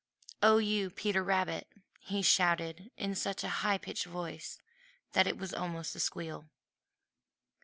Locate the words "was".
5.37-5.53